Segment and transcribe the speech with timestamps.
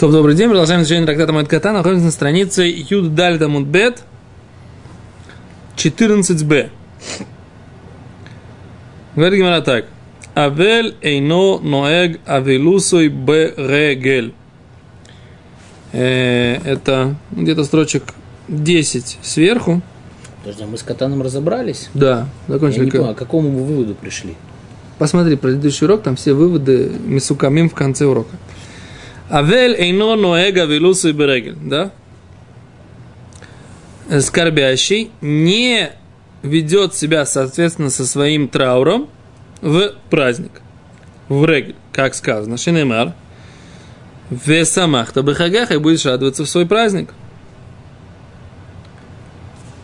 [0.00, 0.48] Топ, добрый день.
[0.48, 1.72] Продолжаем изучение трактата Моэд Ката.
[1.72, 4.02] Находимся на странице Юд Дальда Мудбет
[5.76, 6.70] 14б.
[9.14, 9.84] Говорит Гимара так.
[10.34, 14.32] Авель эйно ноэг авелусой б регель.
[15.92, 18.04] Э, Это где-то строчек
[18.48, 19.82] 10 сверху.
[20.42, 21.90] Подожди, а мы с Катаном разобрались?
[21.92, 22.86] Да, Я закончили.
[22.86, 24.34] не как- понял, а к какому мы выводу пришли?
[24.96, 28.34] Посмотри предыдущий урок, там все выводы Мисукамим в конце урока.
[29.30, 31.92] Авель эйно ноэга велусу и берегель, да?
[34.20, 35.92] Скорбящий не
[36.42, 39.08] ведет себя, соответственно, со своим трауром
[39.60, 40.62] в праздник,
[41.28, 43.14] в регель, как сказано, Шинемар.
[44.30, 47.14] В самахта бехагах и будешь радоваться в свой праздник.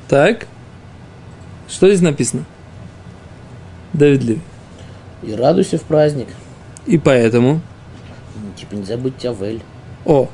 [0.08, 0.46] Так.
[1.68, 2.44] Что здесь написано?
[3.92, 4.40] Давид Леви.
[5.22, 6.28] И радуйся в праздник.
[6.86, 7.60] И поэтому
[8.70, 9.62] Ну, Типа не забудь Авель.
[10.04, 10.28] О.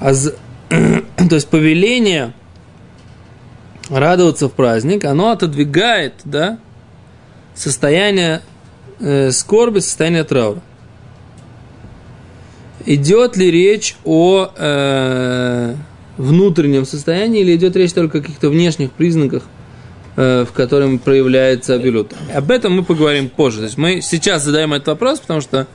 [0.00, 0.34] А з-
[0.68, 2.32] То есть повеление
[3.90, 6.58] радоваться в праздник, оно отодвигает, да,
[7.54, 8.40] состояние
[9.00, 10.60] э, скорби, состояние траура.
[12.86, 15.74] Идет ли речь о э,
[16.18, 19.44] внутреннем состоянии или идет речь только о каких-то внешних признаках,
[20.16, 22.12] в котором проявляется абилют?
[22.34, 23.58] Об этом мы поговорим позже.
[23.58, 25.66] То есть мы сейчас задаем этот вопрос, потому что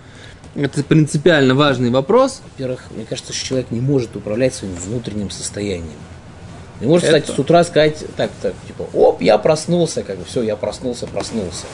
[0.55, 2.41] это принципиально важный вопрос.
[2.53, 5.97] Во-первых, мне кажется, что человек не может управлять своим внутренним состоянием.
[6.81, 10.23] Не может Это- встать с утра сказать, так, так, типа, оп, я проснулся, как бы,
[10.25, 11.65] все, я проснулся, проснулся.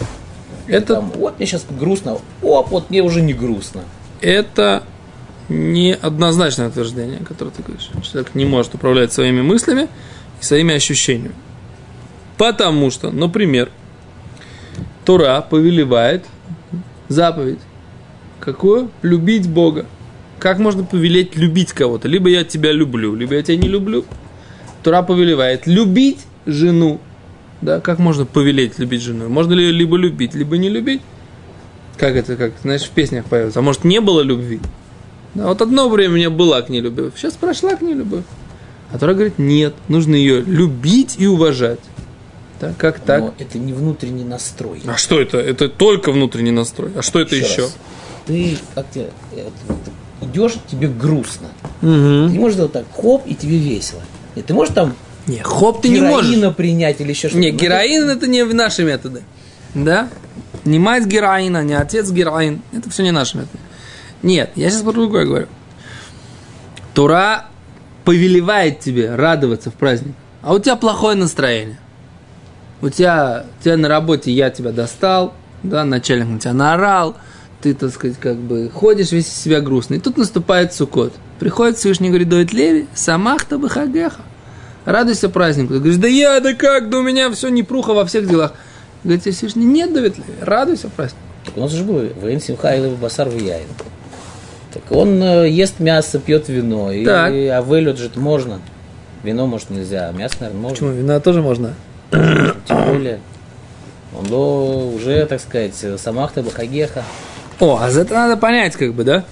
[0.68, 3.84] Это, Там, вот мне сейчас грустно, оп, вот мне уже не грустно.
[4.20, 4.82] это
[5.48, 7.90] неоднозначное утверждение, которое ты говоришь.
[8.04, 9.88] Человек не может управлять своими мыслями
[10.42, 11.36] и своими ощущениями.
[12.38, 13.70] Потому что, например,
[15.06, 16.26] Тора повелевает
[17.08, 17.60] заповедь.
[18.40, 18.92] Какую?
[19.02, 19.86] Любить Бога.
[20.40, 22.08] Как можно повелеть любить кого-то?
[22.08, 24.06] Либо я тебя люблю, либо я тебя не люблю.
[24.84, 27.00] Тора повелевает любить жену.
[27.62, 29.30] Да, как можно повелеть любить жену?
[29.30, 31.02] Можно ли ее либо любить, либо не любить?
[31.98, 33.60] Как это, как, знаешь, в песнях поется.
[33.60, 34.60] А может, не было любви?
[35.34, 38.24] Да, вот одно время у меня была к ней любовь, сейчас прошла к ней любовь.
[38.92, 41.80] А Тора говорит, нет, нужно ее любить и уважать.
[42.60, 43.22] Да, как так?
[43.22, 44.82] Но это не внутренний настрой.
[44.88, 45.38] А что это?
[45.40, 46.92] Это только внутренний настрой.
[46.96, 47.64] А что это еще?
[47.64, 47.76] раз.
[48.26, 49.50] Ты как тебе э,
[50.22, 51.50] ты идешь, тебе грустно.
[51.82, 52.28] Мгм.
[52.28, 54.02] Ты не можешь сделать так, хоп, и тебе весело.
[54.36, 54.96] Нет, ты можешь там
[55.28, 56.56] Не, хоп, ты не героина можешь.
[56.56, 57.42] принять или еще что-то.
[57.42, 59.24] Не, Ну, героин это не наши методы.
[59.74, 60.10] Да?
[60.64, 62.62] Не мать героина, не отец героин.
[62.72, 63.60] Это все не наши методы.
[64.24, 65.48] Нет, я сейчас про другое говорю.
[66.94, 67.48] Тура
[68.06, 71.78] повелевает тебе радоваться в праздник, а у тебя плохое настроение.
[72.86, 77.16] У тебя, у тебя на работе я тебя достал, да, начальник на тебя наорал,
[77.60, 79.98] ты, так сказать, как бы ходишь весь из себя грустный.
[79.98, 81.12] И тут наступает Сукот.
[81.40, 84.22] Приходит Всевышний и говорит, Доид Леви, самахта бахагеха.
[84.86, 85.74] Радуйся празднику.
[85.74, 88.54] Ты говоришь, да я, да как, да у меня все непруха во всех делах.
[89.04, 91.24] Говорит тебе Всевышний, нет, Давид Леви, радуйся празднику.
[91.56, 93.66] У нас же было Вейн Симха или Басар Яин.
[94.72, 96.92] Так он э, ест мясо, пьет вино.
[96.92, 97.34] И, Так.
[97.34, 98.62] а вылет же можно.
[99.24, 100.76] Вино, может, нельзя, а мясо, наверное, можно.
[100.76, 100.92] Почему?
[100.92, 101.74] Вина тоже можно.
[102.68, 103.20] Тем более.
[104.18, 107.04] Он до, уже, так сказать, самахта бахагеха.
[107.60, 109.26] О, а за это надо понять, как бы, да?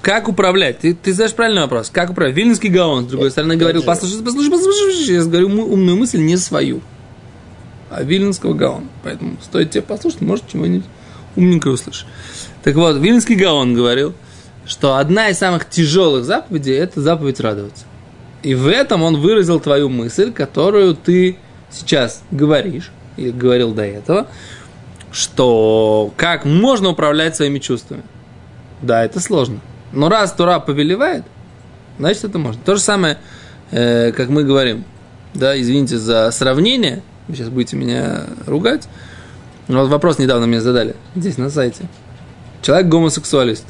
[0.00, 0.80] Как управлять?
[0.80, 1.88] Ты, ты задаешь правильный вопрос.
[1.90, 2.36] Как управлять?
[2.36, 6.80] Вильнинский Гаон, с другой стороны, говорил, послушай, послушай, послушай, я говорю умную мысль не свою,
[7.88, 8.86] а Вильнинского Гаона.
[9.04, 10.86] Поэтому стоит тебе послушать, может, чего-нибудь
[11.36, 12.06] умненькое услышишь.
[12.64, 14.14] Так вот, Вильнинский Гаон говорил,
[14.66, 17.84] что одна из самых тяжелых заповедей– это заповедь радоваться.
[18.42, 21.36] И в этом он выразил твою мысль, которую ты
[21.72, 24.28] сейчас говоришь, или говорил до этого,
[25.10, 28.02] что как можно управлять своими чувствами.
[28.80, 29.60] Да, это сложно.
[29.92, 31.24] Но раз Тура повелевает,
[31.98, 32.60] значит это можно.
[32.64, 33.18] То же самое,
[33.70, 34.84] э, как мы говорим,
[35.34, 38.88] да, извините за сравнение, вы сейчас будете меня ругать,
[39.68, 41.84] но вот вопрос недавно мне задали, здесь на сайте.
[42.62, 43.66] Человек гомосексуалист.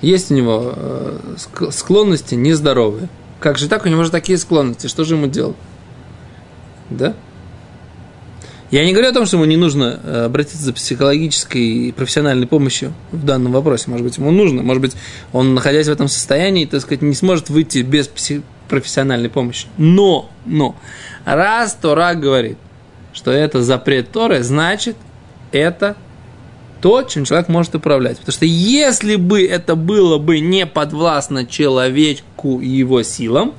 [0.00, 3.08] Есть у него э, ск- склонности нездоровые.
[3.40, 5.56] Как же так, у него же такие склонности, что же ему делать?
[6.90, 7.14] Да?
[8.70, 12.46] Я не говорю о том, что ему не нужно э, обратиться за психологической и профессиональной
[12.46, 13.90] помощью в данном вопросе.
[13.90, 14.62] Может быть, ему нужно.
[14.62, 14.92] Может быть,
[15.32, 19.68] он, находясь в этом состоянии, так сказать, не сможет выйти без пси- профессиональной помощи.
[19.78, 20.76] Но, но,
[21.24, 22.58] раз Тора говорит,
[23.14, 24.96] что это запрет Торы, значит,
[25.50, 25.96] это
[26.82, 28.18] то, чем человек может управлять.
[28.18, 33.54] Потому что если бы это было бы не подвластно человеку и его силам,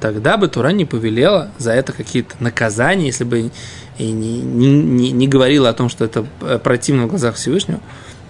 [0.00, 3.50] тогда бы Тура не повелела за это какие-то наказания, если бы
[3.98, 7.80] и не, не, не, говорила о том, что это э, противно в глазах Всевышнего.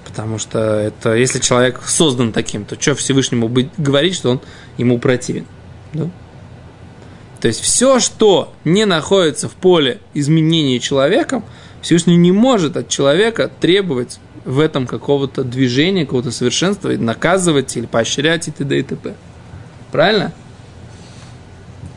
[0.05, 4.41] Потому что это, если человек создан таким, то что Всевышнему быть, говорить, что он
[4.79, 5.45] ему противен?
[5.93, 6.09] Да?
[7.41, 11.45] То есть все, что не находится в поле изменения человеком,
[11.83, 18.49] Всевышний не может от человека требовать в этом какого-то движения, какого-то совершенства, наказывать или поощрять
[18.49, 18.79] и т.д.
[18.79, 19.15] и т.п.
[19.93, 20.33] Правильно?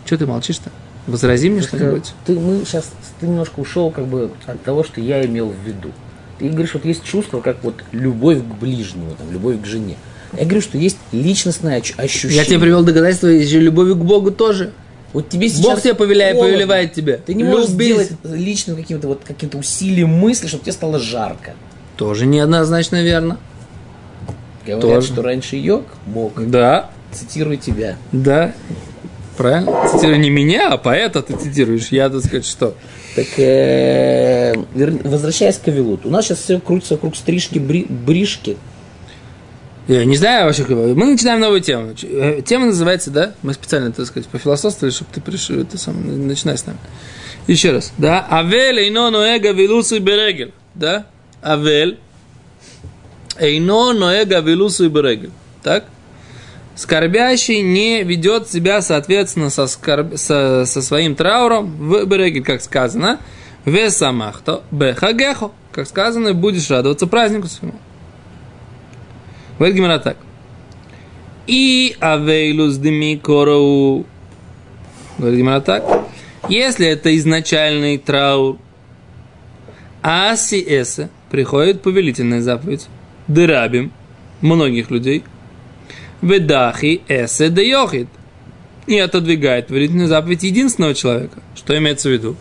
[0.09, 0.71] Что ты молчишь-то?
[1.05, 2.13] Возрази мне что-нибудь.
[2.25, 2.89] Ты, мы сейчас,
[3.19, 5.91] ты немножко ушел как бы от того, что я имел в виду.
[6.39, 9.97] Ты говоришь, вот есть чувство, как вот любовь к ближнему, там, любовь к жене.
[10.35, 12.37] Я говорю, что есть личностное ощущение.
[12.37, 14.71] Я тебе привел доказательство, еще любовь к Богу тоже.
[15.13, 16.53] Вот тебе сейчас Бог тебе повеляет, холодно.
[16.53, 17.21] повелевает тебе.
[17.23, 17.85] Ты не можешь Любить.
[17.85, 21.53] сделать личным каким-то вот каким-то усилием мысли, чтобы тебе стало жарко.
[21.97, 23.37] Тоже неоднозначно верно.
[24.65, 25.07] Говорят, Тоже.
[25.13, 26.49] что раньше йог мог.
[26.49, 27.95] Да, Цитирую тебя.
[28.11, 28.53] да.
[29.39, 29.87] Правильно?
[29.87, 31.87] Цитируй не меня, а поэта ты цитируешь.
[31.91, 32.75] Я, так сказать, что?
[33.15, 34.53] Так, э,
[35.05, 36.09] возвращаясь к Авилуту.
[36.09, 38.57] У нас сейчас все крутится вокруг стрижки, бри- бришки.
[39.87, 41.93] Я не знаю вообще, мы начинаем новую тему.
[42.03, 46.57] Э, Тема называется, да, мы специально, так сказать, пофилософствовали, чтобы ты пришел, ты сам, начинай
[46.57, 46.79] с нами.
[47.47, 51.05] Еще раз, да, Авель эйно ноэга вилусу и берегель, да,
[51.41, 51.97] Авель
[53.39, 55.31] эйно ноэга вилусу и берегель,
[55.63, 55.85] так,
[56.79, 60.15] Скорбящий не ведет себя, соответственно, со, скорб...
[60.15, 63.19] со, со своим трауром в берегель, как сказано,
[63.65, 67.77] в самахто бехагехо, как сказано, будешь радоваться празднику своему.
[69.59, 70.15] Говорит так.
[71.47, 74.05] И авейлус деми короу.
[75.17, 75.83] Говорит так.
[76.47, 78.57] Если это изначальный траур,
[80.01, 82.87] аси приходит повелительная заповедь,
[83.27, 83.91] дырабим,
[84.39, 85.25] многих людей,
[86.21, 88.07] ведахи эсе де йохид,
[88.87, 91.39] и отодвигает повелительную заповедь единственного человека.
[91.55, 92.35] Что имеется в виду?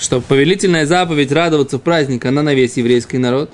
[0.00, 3.50] Что повелительная заповедь радоваться в праздник, она на весь еврейский народ,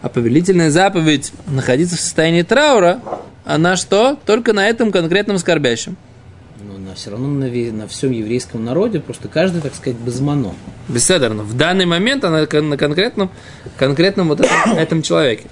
[0.00, 3.00] а повелительная заповедь находиться в состоянии траура,
[3.44, 4.16] она что?
[4.24, 5.96] Только на этом конкретном скорбящем.
[6.62, 10.54] Но на, все равно на, ве- на всем еврейском народе просто каждый, так сказать, безмано.
[10.88, 11.42] Беседерно.
[11.42, 13.30] В данный момент она на конкретном,
[13.76, 15.44] конкретном вот этом, этом человеке.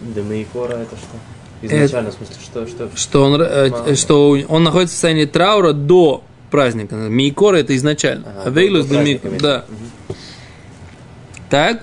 [0.00, 1.16] Демейкора это что?
[1.62, 2.90] Изначально, в смысле, что, что?
[2.94, 6.94] Что он, э, что он находится в состоянии траура до праздника.
[6.96, 8.28] Мейкора это изначально.
[8.28, 9.38] Ага, А Вейлус до Мейкора.
[9.40, 9.64] Да.
[11.48, 11.82] Так?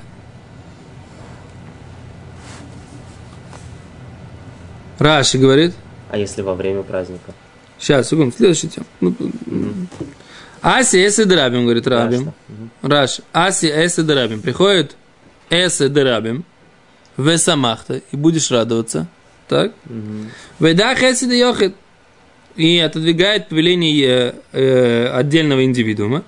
[4.99, 5.73] Раши говорит.
[6.09, 7.33] А если во время праздника?
[7.79, 8.85] Сейчас, секунду, следующая тема.
[9.01, 9.15] Ну,
[10.61, 12.31] Аси эсы драбим, говорит Рабим.
[12.81, 13.19] Раш.
[13.33, 14.41] Аси эсы драбим.
[14.41, 14.95] Приходит
[15.49, 16.45] эсы драбим.
[17.17, 18.01] В самахта.
[18.11, 19.07] И будешь радоваться.
[19.47, 19.73] Так?
[20.59, 21.75] Эсы де йохид.
[22.55, 26.23] И отодвигает повеление э, э, отдельного индивидуума.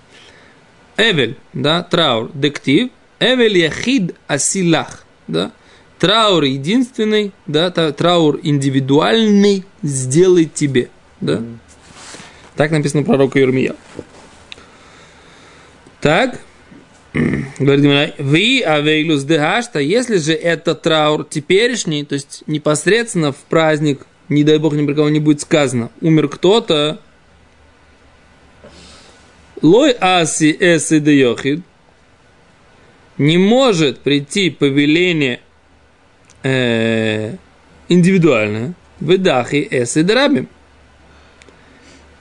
[0.97, 2.89] Эвель, да, траур, дектив.
[3.19, 5.51] Эвель яхид асилах, да.
[5.99, 10.89] Траур единственный, да, траур индивидуальный сделай тебе,
[11.21, 11.41] да.
[12.55, 13.75] Так написано пророку Юрмия.
[16.01, 16.39] Так,
[17.59, 24.05] говорит Гимара, вы авейлус дehашта, если же это траур теперешний, то есть непосредственно в праздник,
[24.27, 26.99] не дай бог ни про кого не будет сказано, умер кто-то,
[29.61, 31.61] лой аси эсы де йохид,
[33.17, 35.39] не может прийти повеление
[36.43, 37.35] э,
[37.87, 40.49] индивидуальное, в дахи эсы драбим,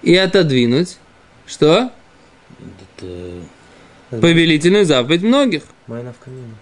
[0.03, 0.99] и отодвинуть,
[1.47, 1.91] что?
[2.97, 3.45] Это,
[4.11, 5.63] Повелительную заповедь многих.
[5.87, 6.55] Майна в камине.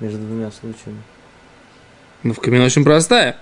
[0.00, 1.02] Между двумя случаями.
[2.22, 3.36] Ну, в камин очень простая.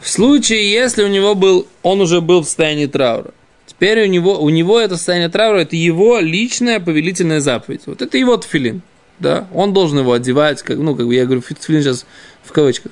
[0.00, 3.32] В случае, если у него был, он уже был в состоянии траура,
[3.66, 7.82] теперь у него, у него это состояние траура, это его личная повелительная заповедь.
[7.86, 8.82] Вот это его тфилин,
[9.20, 12.04] да, он должен его одевать, как, ну, как бы я говорю, тфилин сейчас
[12.42, 12.90] в кавычках.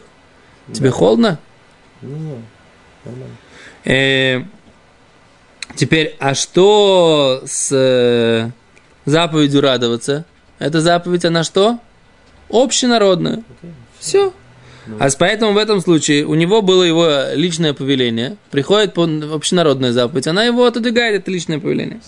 [0.72, 0.94] Тебе Да.
[0.94, 1.40] холодно?
[2.00, 2.42] Не-не,
[3.04, 4.46] нормально.
[5.80, 8.50] Теперь, а что с э,
[9.06, 10.26] заповедью радоваться?
[10.58, 11.78] Эта заповедь, она что?
[12.50, 13.42] Общенародная.
[13.98, 14.34] Все.
[14.98, 20.44] А поэтому в этом случае у него было его личное повеление, приходит общенародная заповедь, она
[20.44, 22.02] его отодвигает, это личное повеление.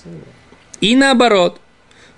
[0.82, 1.58] И наоборот,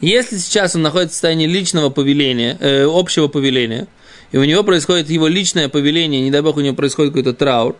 [0.00, 3.86] если сейчас он находится в состоянии личного повеления, э, общего повеления,
[4.32, 7.76] и у него происходит его личное повеление, не дай бог у него происходит какой-то траур,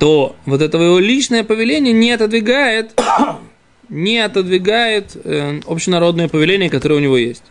[0.00, 2.98] то вот этого его личное повеление не отодвигает,
[3.90, 7.42] не отодвигает э, общенародное повеление, которое у него есть.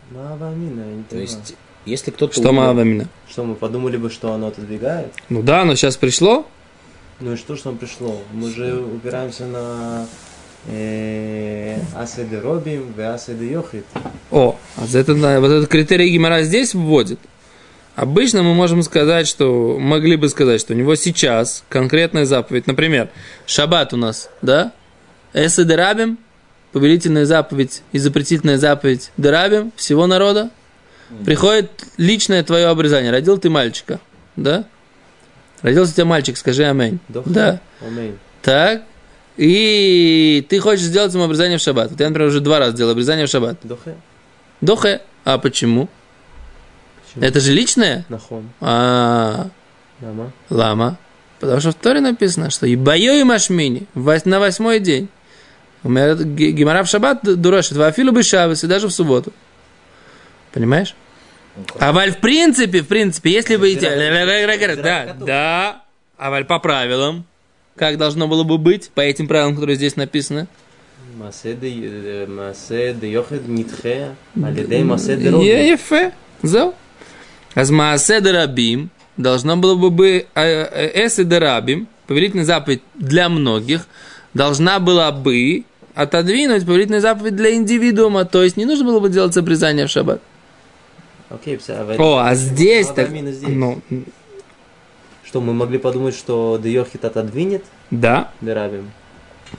[1.10, 2.34] То есть, если кто-то...
[2.34, 3.08] Что Маавамина?
[3.30, 5.14] Что, мы подумали бы, что оно отодвигает?
[5.30, 6.48] Ну да, но сейчас пришло.
[7.20, 8.18] Ну и что, что пришло?
[8.34, 10.08] Мы же упираемся на
[10.68, 13.86] э, Асады Робим, Асады Йохит.
[14.32, 17.20] О, а за это, вот этот критерий Гимара здесь вводит.
[18.00, 22.66] Обычно мы можем сказать, что могли бы сказать, что у него сейчас конкретная заповедь.
[22.66, 23.10] Например,
[23.46, 24.72] шаббат у нас, да?
[25.34, 26.18] Эсэ дерабим,
[26.72, 30.50] повелительная заповедь и запретительная заповедь дерабим всего народа.
[31.26, 33.12] Приходит личное твое обрезание.
[33.12, 34.00] Родил ты мальчика,
[34.38, 34.64] да?
[35.62, 37.00] Родился у тебя мальчик, скажи аминь.
[37.10, 37.60] Да.
[37.86, 38.18] Аминь.
[38.42, 38.84] Так.
[39.36, 41.92] И ты хочешь сделать ему обрезание в шаббат.
[41.92, 43.58] Вот я, например, уже два раза делал обрезание в шаббат.
[43.62, 43.96] Дохе.
[44.62, 45.02] Дохе.
[45.26, 45.90] А почему?
[47.16, 48.06] Это же личное?
[48.10, 48.50] Нахон.
[48.62, 49.50] А.
[50.02, 50.32] Лама.
[50.50, 50.98] Лама.
[51.40, 55.10] Потому что в Торе написано, что и бою и машмини на восьмой день.
[55.84, 59.32] У меня Гимара в шаббат дурошит, вафилу бы шабас, и даже в субботу.
[60.52, 60.96] Понимаешь?
[61.80, 63.74] А валь в принципе, в принципе, если бы...
[63.76, 65.84] Да, да.
[66.18, 67.26] А валь по правилам,
[67.76, 70.48] как должно было бы быть, по этим правилам, которые здесь написаны?
[71.16, 72.28] Масе де э,
[73.02, 75.32] йохед нитхе, алидей масе де
[77.56, 83.88] Азмааседарабим должно было бы э, э, Эсе Дарабим, повелительная заповедь для многих,
[84.34, 89.36] должна была бы отодвинуть повелительный заповедь для индивидуума, то есть не нужно было бы делать
[89.36, 90.22] обрезание в шаббат.
[91.30, 93.10] Okay, а О, а здесь ну, а так...
[93.10, 93.42] Здесь.
[93.48, 93.82] Ну,
[95.24, 97.64] что, мы могли подумать, что Дейохит отодвинет?
[97.92, 98.32] Да.
[98.42, 98.90] Дерабим.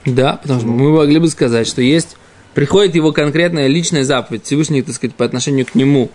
[0.05, 2.17] Да, потому что мы могли бы сказать, что есть...
[2.53, 6.11] Приходит его конкретная личная заповедь, Всевышний, так сказать, по отношению к нему,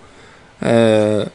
[0.61, 1.29] э,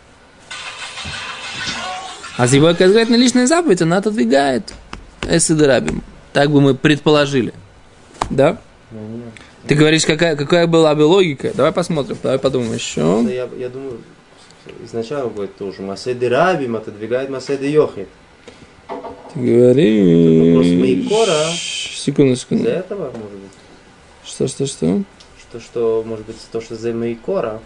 [2.41, 4.73] а с его конкретная личная заповедь, она отодвигает
[5.27, 6.01] эсы дарабим.
[6.33, 7.53] Так бы мы предположили.
[8.31, 8.57] Да?
[9.67, 11.51] Ты говоришь, какая, какая была бы логика?
[11.53, 13.23] Давай посмотрим, давай подумаем еще.
[13.29, 13.99] Я, я думаю,
[14.83, 15.83] изначально будет тоже.
[15.83, 18.07] Масе Дерабим отодвигает Масе Диохит.
[19.35, 20.47] Ты говоришь...
[20.47, 21.45] Вопрос Мейкора.
[21.53, 22.63] Секунду, секунду.
[22.63, 23.51] Из-за этого, может быть?
[24.25, 25.03] Что, что, что?
[25.39, 27.61] Что, что, может быть, то, что за Мейкора.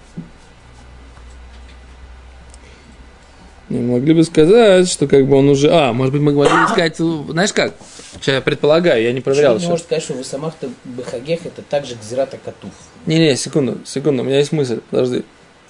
[3.70, 5.70] Не, могли бы сказать, что как бы он уже...
[5.72, 6.98] А, может быть, мы могли бы сказать...
[6.98, 7.74] Знаешь как?
[8.14, 9.68] Сейчас я предполагаю, я не проверял еще.
[9.68, 12.72] может сказать, что вы самах-то Бехагех это также Гзирата Катув.
[13.08, 15.24] Не-не, секунду, секунду, у меня есть мысль, подожди.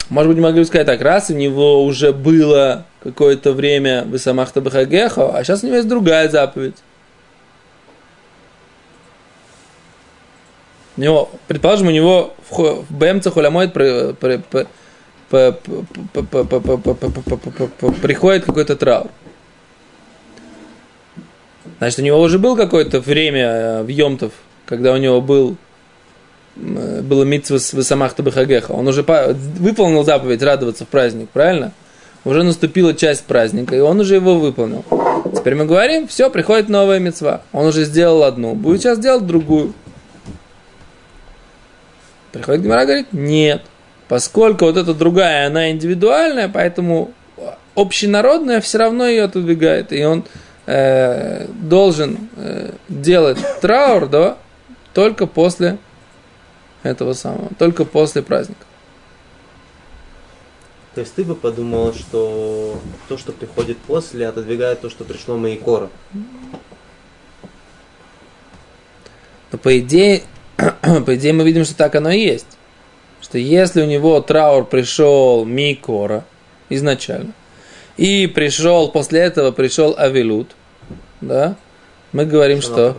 [0.09, 4.61] Может быть, могли бы сказать так, раз у него уже было какое-то время в Исамахта
[4.61, 6.75] Бахагеха, а сейчас у него есть другая заповедь.
[10.97, 12.93] У него, предположим, у него в, хо- в
[18.01, 19.07] приходит какой-то траур.
[21.79, 24.31] Значит, у него уже был какое-то время в Йомтов,
[24.65, 25.57] когда у него был
[26.55, 28.71] было митцва с Высамахта Бахагеха.
[28.71, 31.73] Он уже выполнил заповедь радоваться в праздник, правильно?
[32.23, 34.85] Уже наступила часть праздника, и он уже его выполнил.
[35.35, 37.41] Теперь мы говорим, все, приходит новая мецва.
[37.51, 39.73] Он уже сделал одну, будет сейчас делать другую.
[42.31, 43.61] Приходит Гимара, говорит, нет.
[44.07, 47.13] Поскольку вот эта другая, она индивидуальная, поэтому
[47.75, 49.91] общенародная все равно ее отодвигает.
[49.91, 50.25] И он
[50.65, 54.37] э, должен э, делать траур, да,
[54.93, 55.77] только после
[56.83, 58.65] этого самого, только после праздника.
[60.93, 65.89] То есть ты бы подумал, что то, что приходит после, отодвигает то, что пришло Мейкора.
[69.51, 70.23] Но по идее,
[70.57, 72.54] по идее мы видим, что так оно и есть.
[73.25, 76.25] Что если у него траур пришел Микора
[76.69, 77.33] изначально,
[77.97, 80.55] и пришел, после этого пришел Авилут,
[81.21, 81.55] да,
[82.11, 82.97] мы говорим, что...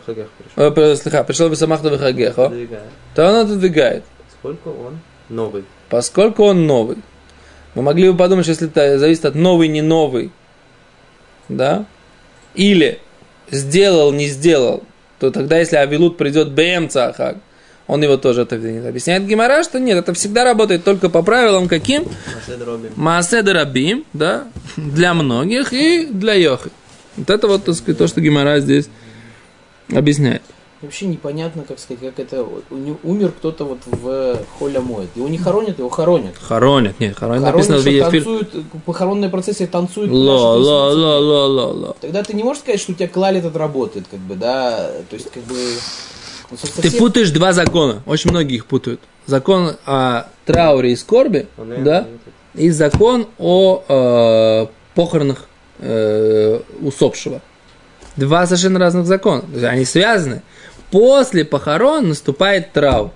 [0.56, 1.48] Бахагех пришел.
[1.48, 2.82] Бесамахта Отодвигает.
[3.14, 4.02] то он отодвигает,
[4.32, 4.98] Сколько он?
[5.28, 5.64] Новый.
[5.88, 6.96] поскольку он новый.
[7.76, 10.32] Мы могли бы подумать, что если это зависит от новый, не новый,
[11.48, 11.84] да,
[12.56, 12.98] или
[13.48, 14.82] сделал, не сделал,
[15.20, 17.36] то тогда, если Авилут придет БМ Цахак,
[17.86, 18.86] он его тоже отодвинет.
[18.86, 22.04] Объясняет Гимара, что нет, это всегда работает только по правилам каким?
[22.34, 22.90] Масе Дробим.
[22.96, 26.70] Маасе Дарабим, да, для многих и для Йохи.
[27.16, 28.88] Вот это вот, так сказать, то, что Гимара здесь
[29.92, 30.42] объясняет.
[30.82, 32.46] Вообще непонятно, как сказать, как это...
[32.70, 35.08] у него Умер кто-то вот в Холя моет.
[35.16, 36.34] Его не хоронят, его хоронят.
[36.36, 38.52] Хоронят, нет, хоронят Хоронят, написано в танцуют,
[38.84, 40.10] похоронные процессы танцуют.
[40.12, 41.96] Ло, ло, ло, ло, ло, ло.
[42.00, 45.16] Тогда ты не можешь сказать, что у тебя клаль этот работает, как бы, да, то
[45.16, 45.56] есть, как бы...
[46.50, 48.02] ну, со- Ты совсем- путаешь два закона.
[48.06, 49.00] Очень многие их путают.
[49.26, 52.06] Закон о трауре и скорби, Он, да,
[52.54, 55.46] и закон о э, похоронах
[55.80, 57.40] э, усопшего.
[58.16, 59.44] Два совершенно разных закона.
[59.68, 60.42] Они связаны.
[60.90, 63.10] После похорон наступает траур.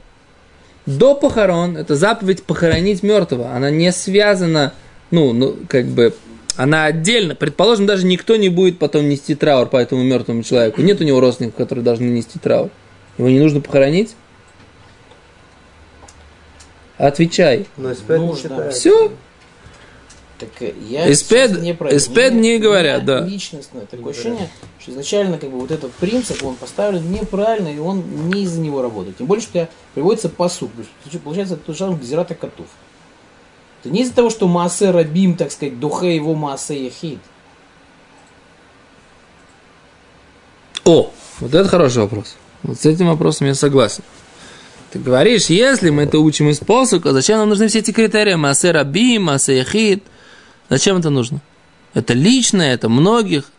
[0.87, 3.53] До похорон это заповедь похоронить мертвого.
[3.55, 4.73] Она не связана,
[5.11, 6.13] ну, ну, как бы,
[6.57, 7.35] она отдельно.
[7.35, 10.83] Предположим, даже никто не будет потом нести траур по этому мертвому человеку.
[10.83, 12.71] Нет у него родственников, которые должны нести траур.
[13.21, 14.17] Его не нужно похоронить?
[16.97, 17.67] Отвечай.
[17.77, 18.71] Но эспед не Нужно.
[18.71, 19.13] Все.
[20.39, 23.21] Так э, я Эспед- сейчас не про эспед не говорят, да.
[23.21, 24.49] Личностное такое ощущение,
[24.79, 28.81] что изначально как бы вот этот принцип, он поставлен неправильно, и он не из-за него
[28.81, 29.19] работает.
[29.19, 30.71] Тем более, что тебя приводится посуд.
[31.05, 32.69] Есть, Получается, это тот же самый Гзирата котов.
[33.81, 37.19] Это не из-за того, что Маасе Рабим, так сказать, Духе его Маасе Яхид.
[40.87, 42.37] О, вот это хороший вопрос.
[42.63, 44.03] Вот с этим вопросом я согласен.
[44.91, 48.35] Ты говоришь, если мы это учим из посука, зачем нам нужны все эти критерии?
[48.35, 50.03] Масе раби, масе яхид.
[50.69, 51.41] Зачем это нужно?
[51.95, 53.51] Это личное, это многих.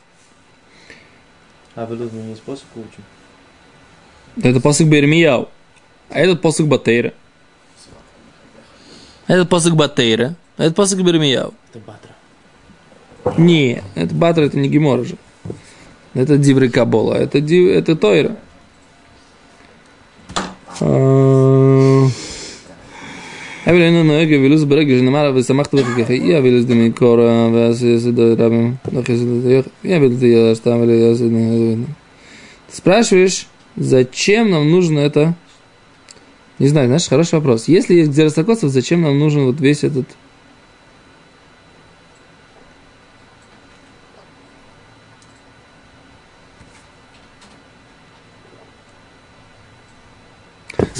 [1.75, 3.03] А вы мы не способ учим.
[4.41, 5.49] Это посук Бермияу.
[6.09, 7.13] А этот посук Батейра.
[9.27, 10.35] Этот посук Батейра.
[10.57, 11.53] А этот посук Бермияу.
[11.69, 12.11] Это батра.
[13.37, 15.15] Не, это Батра, это не Гемор же.
[16.13, 18.35] Это Дивры Кабола, это, див, это Тойра.
[20.80, 20.84] А,
[23.66, 28.74] אבל אינו נוהג אבילוס ברגע שנאמר ושמחת בחגיך אי אבילוס דמי קורא ואז יסד רבים
[28.92, 29.46] לא חסד
[29.84, 31.32] אי אבילוס די סתם ולא יסד
[32.68, 35.34] Ты спрашиваешь, зачем нам нужно это?
[36.58, 37.68] Не знаю, знаешь, хороший вопрос.
[37.68, 40.06] Если есть Гзеросокосов, зачем нам нужен вот весь этот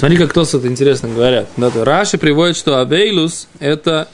[0.02, 1.48] Смотри, как Тосот интересно говорят.
[1.56, 4.08] Да, то Раши приводит, что Авейлус– это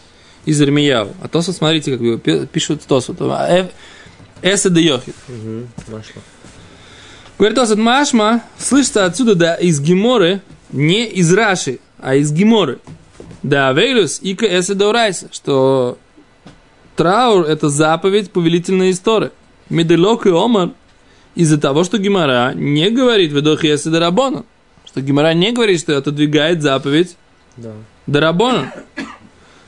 [0.44, 1.14] из Ирмияу.
[1.22, 3.16] А Тосот, смотрите, как его пи- пишут Тосот.
[4.42, 5.14] Эсе де Йохид.
[5.28, 6.20] Угу, нашло.
[7.38, 10.42] Говорит Тосот, Машма слышится отсюда, да, из Геморы,
[10.72, 12.80] не из Раши, а из Геморы.
[13.42, 15.96] Да, Авейлус и Эсе де Урайса, что
[16.96, 19.30] траур– это заповедь повелительной истории.
[19.70, 20.72] Меделок и Омар
[21.34, 24.44] из-за того, что Гемора не говорит «Ведох Эсе де Рабона»,
[24.88, 27.16] что Гемора не говорит, что отодвигает заповедь
[27.56, 27.72] Да.
[28.06, 28.72] Дарабона.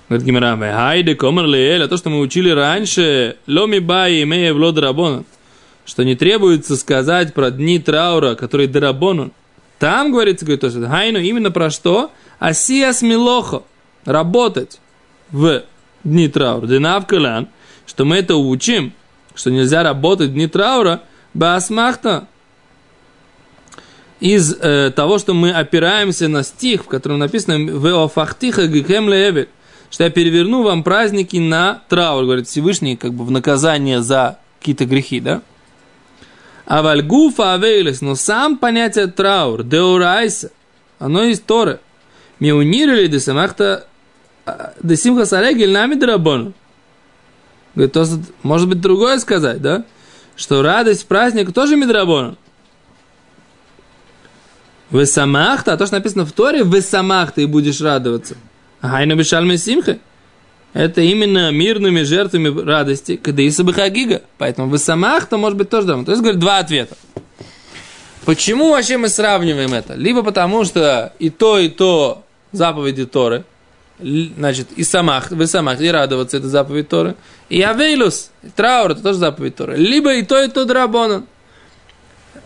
[0.09, 4.73] Говорит Гимара, хайде комар а то, что мы учили раньше, ломи бай имея в ло
[4.73, 5.25] дарабона,
[5.85, 9.30] что не требуется сказать про дни траура, которые дарабона.
[9.78, 12.11] Там говорится, говорит, то, что хайну именно про что?
[12.39, 13.63] Асиас милохо,
[14.04, 14.80] работать
[15.30, 15.63] в
[16.02, 16.67] дни траура.
[16.67, 17.49] Динавкалян,
[17.87, 18.93] что мы это учим,
[19.35, 21.02] что нельзя работать в дни траура,
[21.35, 22.26] басмахта,
[24.21, 29.49] из э, того, что мы опираемся на стих, в котором написано «Веофахтиха гикем леэвель»,
[29.91, 34.85] что я переверну вам праздники на траур, говорит Всевышний, как бы в наказание за какие-то
[34.85, 35.43] грехи, да?
[36.67, 40.52] А вальгуфа авейлес, но сам понятие траур, деурайса,
[40.99, 41.80] оно из Торы.
[42.39, 43.87] Миунирили десамахта
[44.83, 46.52] десимха сарегель нами драбону.
[47.75, 47.97] Говорит,
[48.43, 49.85] может быть другое сказать, да?
[50.37, 52.37] Что радость праздника тоже мидрабону.
[54.91, 58.37] Весамахта, а то, что написано в Торе, весамахта и будешь радоваться.
[58.81, 59.99] Хайна бешальме симха.
[60.73, 64.23] Это именно мирными жертвами радости, когда и сабахагига.
[64.39, 66.05] Поэтому весамахта может быть тоже дома.
[66.05, 66.97] То есть, говорит, два ответа.
[68.25, 69.95] Почему вообще мы сравниваем это?
[69.95, 73.45] Либо потому, что и то, и то заповеди Торы,
[73.99, 77.17] значит, и самах, вы самах, и радоваться, это заповедь Торы,
[77.49, 79.76] и авейлус, траур, это тоже заповедь Торы.
[79.76, 81.26] Либо и то, и то драбонан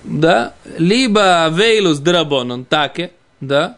[0.04, 3.76] да, либо вейлус драбонон таке, да,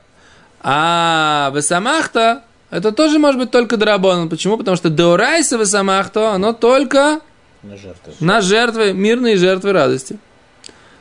[0.60, 4.28] а весамахта, это тоже может быть только драбонон.
[4.28, 4.56] Почему?
[4.56, 7.20] Потому что деорайса весамахта, оно только
[7.62, 8.12] На жертву.
[8.20, 10.18] на жертвы, мирные жертвы радости.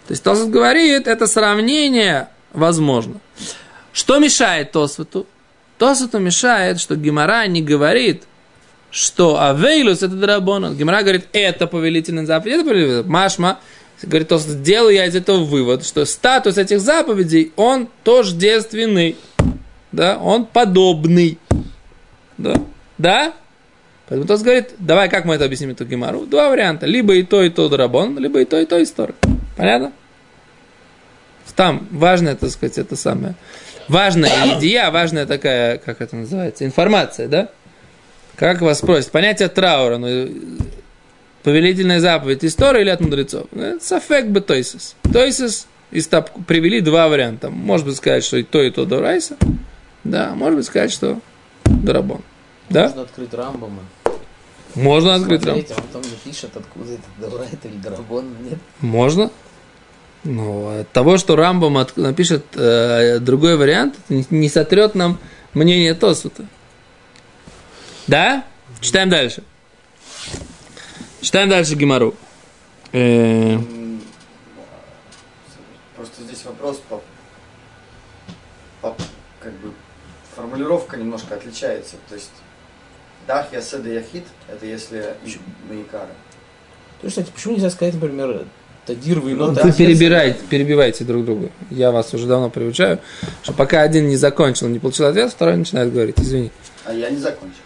[0.08, 3.16] То есть Тосфот говорит, это сравнение возможно.
[3.92, 5.26] Что мешает Тосфоту?
[5.80, 8.24] Тосфоту мешает, что Гемора не говорит,
[8.92, 10.76] что Авейлус это драбонан.
[10.78, 13.12] Гемора говорит, это повелительный заповедь, это повелительный заповедь.
[13.12, 13.60] Машма,
[14.04, 19.16] говорит Тосфот, сделал я из этого вывод, что статус этих заповедей, он тождественный.
[19.92, 21.40] Да, он подобный.
[22.38, 22.56] Да?
[22.98, 23.34] Да?
[24.08, 26.26] Поэтому Тос говорит, давай, как мы это объясним, эту гемару?
[26.26, 26.86] Два варианта.
[26.86, 29.16] Либо и то, и то драбон, либо и то, и то история.
[29.58, 29.94] Понятно?
[31.56, 33.36] Там важная, так сказать, это самое.
[33.88, 37.50] Важная идея, важная такая, как это называется, информация, да?
[38.36, 39.12] Как вас спросят?
[39.12, 40.28] Понятие траура, ну,
[41.46, 43.46] повелительная заповедь истории или от мудрецов?
[43.52, 44.96] Ну, Сафек бы тойсис.
[45.14, 47.50] Тойсис из тап- привели два варианта.
[47.52, 49.38] Может быть сказать, что и то, и то до райса.
[50.04, 51.20] Да, может быть сказать, что
[51.64, 52.22] дарабон.
[52.70, 52.88] Да?
[52.88, 53.80] Можно открыть Рамбама.
[54.74, 55.56] Можно открыть рам.
[55.56, 58.26] Смотреть, а он там не пишет, откуда это Даврайт или Драбон.
[58.42, 58.60] Нет.
[58.82, 59.30] Можно.
[60.24, 65.20] Но от того, что Рамбам от- напишет э, другой вариант, не, сотрет нам
[65.54, 66.46] мнение Тосфота.
[68.08, 68.44] Да?
[68.82, 69.44] Читаем дальше.
[71.26, 72.14] Читаем дальше Гимару.
[72.94, 73.58] Э.
[75.96, 77.02] Просто здесь вопрос по,
[78.80, 78.96] по
[79.40, 79.72] как бы
[80.36, 81.96] формулировка немножко отличается.
[82.10, 82.30] То есть
[83.26, 85.16] Дах Яседа Яхид это если
[85.68, 86.12] Маикара.
[87.02, 88.46] То есть, почему нельзя сказать, например,
[88.86, 91.50] Тадир вы ну, Вы перебираете, перебиваете друг друга.
[91.72, 93.00] Я вас уже давно приучаю,
[93.42, 96.20] что пока один не закончил, не получил ответ, второй начинает говорить.
[96.20, 96.52] Извини.
[96.86, 97.64] А я не закончил.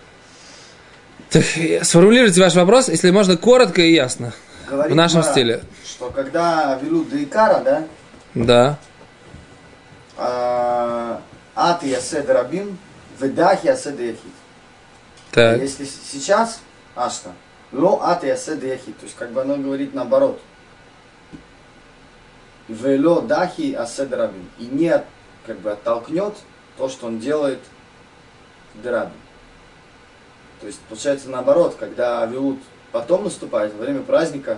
[1.29, 4.33] Так, э, сформулируйте ваш вопрос, если можно коротко и ясно.
[4.67, 5.63] Говорит В нашем Гмара, стиле.
[5.85, 7.83] Что когда велут до Икара, да,
[8.33, 8.77] Да.
[10.17, 11.21] а,
[11.55, 12.77] Ат Ясед Рабим,
[13.19, 14.19] Ведах Ясед Яхид.
[15.31, 15.59] Так.
[15.59, 16.61] Если сейчас,
[16.95, 17.31] а что?
[17.71, 18.97] Ло Ат Ясед Яхид.
[18.97, 20.39] То есть как бы оно говорит наоборот.
[22.67, 24.49] Вело Дахи Асед Рабим.
[24.59, 25.03] И не
[25.45, 26.35] как бы оттолкнет
[26.77, 27.59] то, что он делает
[28.75, 29.11] Дерабим.
[30.61, 32.59] То есть получается наоборот, когда Авилут
[32.91, 34.57] потом наступает, во время праздника,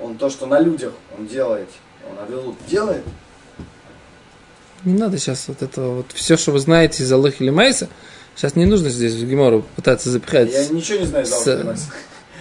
[0.00, 1.68] он то, что на людях он делает,
[2.10, 3.02] он Авилут делает,
[4.84, 7.88] Не надо сейчас вот этого вот все, что вы знаете из Аллаха или Майса,
[8.36, 10.52] сейчас не нужно здесь в Гемору пытаться запихать.
[10.52, 11.88] я ничего не знаю с- Алхимас.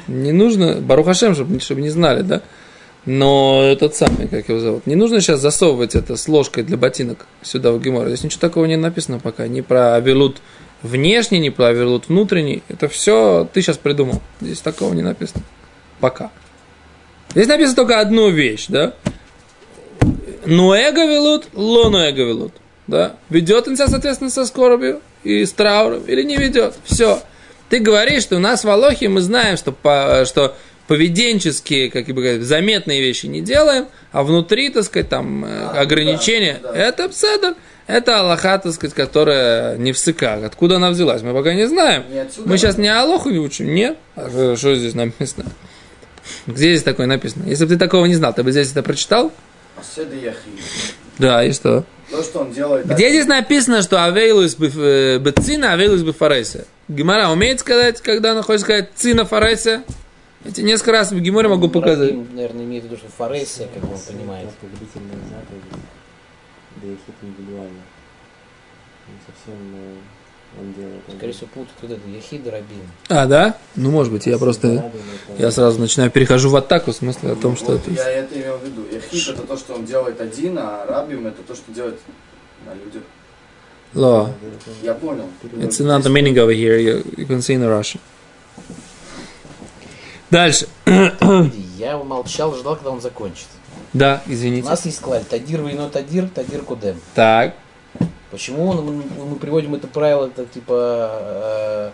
[0.08, 2.42] Не нужно, Барухашем, чтобы, чтобы не знали, да?
[3.06, 7.26] Но этот самый, как его зовут, не нужно сейчас засовывать это с ложкой для ботинок
[7.42, 8.08] сюда в Гемор.
[8.08, 9.48] Здесь ничего такого не написано пока.
[9.48, 10.38] Ни про авилут
[10.82, 12.64] внешний, ни про авилут внутренний.
[12.68, 14.22] Это все ты сейчас придумал.
[14.42, 15.44] Здесь такого не написано.
[16.00, 16.32] Пока.
[17.32, 18.94] Здесь написано только одну вещь, да?
[20.46, 22.54] Ноэга велут, ло ноэга велут.
[22.88, 23.18] Да?
[23.30, 26.76] Ведет он себя, соответственно, со скорбью и с трауром или не ведет.
[26.86, 27.22] Все.
[27.70, 30.56] Ты говоришь, что у нас в Алохе мы знаем, что, по, что
[30.88, 36.60] поведенческие, как бы заметные вещи не делаем, а внутри, так сказать, там э, А, ограничения,
[36.64, 36.78] да, да.
[36.78, 37.56] это пседер,
[37.88, 40.44] это Аллаха, так сказать, которая не в сыках.
[40.44, 42.04] Откуда она взялась, мы пока не знаем.
[42.12, 42.28] Не?
[42.46, 43.98] Мы сейчас не Алоху учим, нет?
[44.16, 45.46] А что, здесь написано?
[46.46, 47.48] Где здесь такое написано?
[47.48, 49.32] Если бы ты такого не знал, ты бы здесь это прочитал?
[51.18, 51.86] Да, и что?
[52.12, 52.86] То, что он делает...
[52.86, 56.66] Где здесь написано, что авейлус бецина, авейлус бефареса?
[56.88, 59.84] Гимара умеет сказать, когда она хочет сказать цина фареса?
[60.46, 62.12] Я тебе несколько раз в Гиморе могу показать.
[62.12, 64.48] Рабим, наверное, имеет в виду, что Форесия, как он понимает.
[66.82, 67.82] Да их это индивидуально.
[69.08, 69.96] Не совсем э,
[70.60, 71.02] он делает.
[71.08, 72.82] он Скорее всего, путают вот это Яхид и Рабим.
[73.10, 73.58] А, да?
[73.76, 74.68] Ну, может быть, я просто...
[74.68, 77.92] Рабин это- Я сразу начинаю, перехожу в атаку, в смысле о том, что Вот это...
[77.92, 78.86] Я это имел в виду.
[78.92, 82.00] Яхид это то, что он делает один, а Рабим это то, что делает
[82.66, 83.04] на людях.
[83.94, 84.30] Ло.
[84.84, 85.26] Я понял.
[85.54, 88.00] It's not the meaning over here, you, you can see in the Russian.
[90.30, 90.68] Дальше.
[91.78, 93.48] Я молчал, ждал, когда он закончит.
[93.98, 94.68] Да, У извините.
[94.70, 97.00] нас есть клаль Тадир вино Тадир, Тадир Кудем.
[97.16, 97.54] Так.
[98.32, 101.92] Почему мы, мы приводим это правило, это типа э,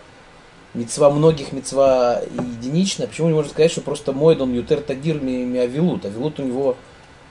[0.74, 2.20] мецва многих, мецва
[2.58, 3.06] единичная.
[3.06, 6.04] Почему не можно сказать, что просто мой он ютер Тадир ми, ми авилут.
[6.04, 6.76] Авилут у него,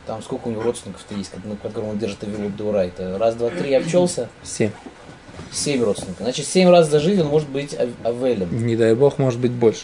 [0.07, 2.79] там сколько у него родственников-то есть, как- на котором он держит авилут дура.
[2.79, 4.71] Это раз, два, три, обчелся, Семь.
[5.51, 6.21] семь родственников.
[6.23, 8.65] Значит, семь раз за жизнь он может быть ав- авелем.
[8.65, 9.83] Не дай бог, может быть больше.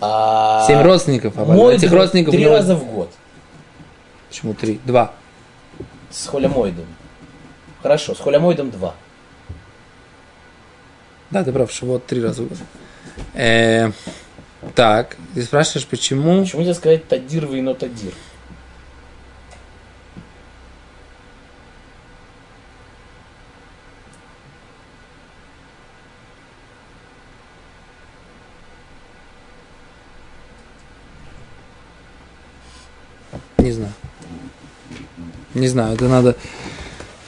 [0.00, 2.30] А Семь родственников, а мой этих родственников...
[2.34, 3.10] у три него- раза в год
[4.32, 4.80] Почему три?
[4.86, 5.12] Два.
[6.08, 6.86] с холямойдом.
[7.82, 8.94] Хорошо, с холямойдом два.
[11.30, 12.58] Да, ты прав, что вот три раза в год.
[13.34, 13.92] Э,
[14.74, 16.40] так, ты спрашиваешь, почему?
[16.40, 18.14] Почему нельзя сказать Тадир вино Тадир?
[33.58, 33.92] Не знаю.
[35.54, 36.36] Не знаю, это надо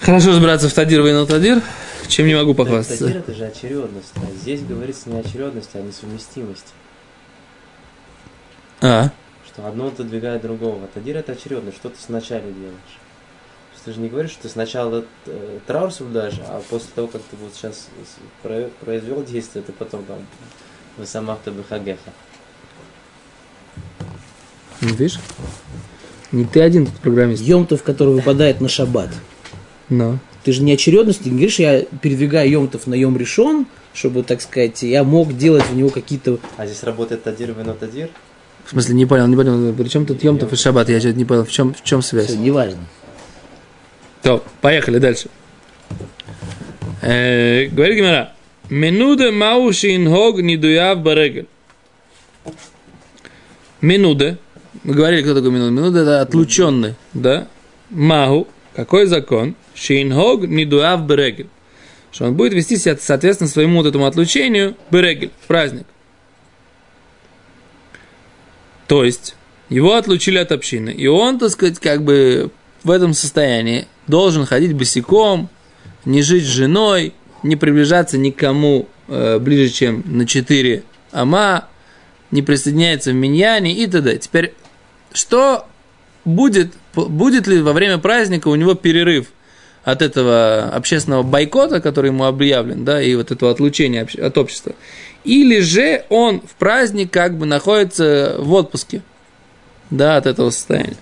[0.00, 1.62] хорошо разбираться в Тадир и Тадир,
[2.08, 3.08] чем не могу Тадир похвастаться.
[3.08, 4.12] это же очередность.
[4.16, 6.68] А здесь говорится не о очередности, а о несовместимости.
[8.80, 9.10] А,
[9.46, 10.86] Что одно отодвигает другого.
[10.94, 12.98] Тадир это очередность, что ты сначала делаешь.
[13.84, 17.36] Ты же не говоришь, что ты сначала э, траур соблюдаешь, а после того, как ты
[17.36, 17.88] вот сейчас
[18.80, 20.26] произвел действие, ты потом там
[20.96, 22.10] в самах хагеха.
[24.80, 25.18] ну, видишь?
[26.34, 27.42] Не ты один тут программист.
[27.44, 29.08] Йомтов, который выпадает на шаббат.
[29.88, 30.18] Но.
[30.42, 34.40] Ты же не очередность, ты не говоришь, я передвигаю Йомтов на Йом решен, чтобы, так
[34.40, 36.38] сказать, я мог делать в него какие-то...
[36.56, 38.10] А здесь работает тадир, вино тадир.
[38.64, 39.72] В смысле, не понял, не понял.
[39.72, 40.88] При чем тут Йомтов и Шаббат?
[40.88, 42.26] Я сейчас не понял, в чем, в чем связь?
[42.26, 42.80] Все, неважно.
[44.22, 45.28] То, поехали дальше.
[47.00, 48.32] Э, говорит Гимара.
[48.70, 51.46] Минуде маушин хог нидуяв барегель.
[53.80, 54.38] Минуде.
[54.82, 55.70] Мы говорили, кто такой минуде.
[55.70, 57.48] Минуде это отлученный, да?
[57.90, 58.48] Магу.
[58.74, 59.54] Какой закон?
[59.74, 61.48] Шинхог нидуяв барегель.
[62.10, 65.86] Что он будет вести себя соответственно своему вот этому отлучению берегель, в праздник.
[68.86, 69.36] То есть,
[69.68, 72.50] его отлучили от общины, и он, так сказать, как бы
[72.82, 75.48] в этом состоянии должен ходить босиком,
[76.04, 80.82] не жить с женой, не приближаться никому э, ближе, чем на 4
[81.12, 81.68] ама,
[82.30, 84.18] не присоединяется в миньяне и т.д.
[84.18, 84.54] Теперь,
[85.14, 85.66] что
[86.26, 89.28] будет, будет ли во время праздника у него перерыв
[89.84, 94.74] от этого общественного бойкота, который ему объявлен, да, и вот этого отлучения от общества,
[95.24, 99.02] или же он в праздник как бы находится в отпуске,
[99.90, 100.96] да, от этого состояния.